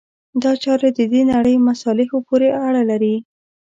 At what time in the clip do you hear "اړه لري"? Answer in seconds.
2.67-3.15